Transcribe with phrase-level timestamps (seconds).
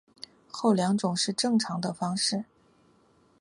[0.49, 2.45] 后两种是正常的方式。